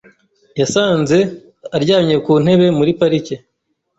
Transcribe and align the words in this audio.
Yasanze 0.59 1.17
aryamye 1.75 2.15
ku 2.25 2.31
ntebe 2.43 2.67
muri 2.77 2.91
parike. 2.99 3.35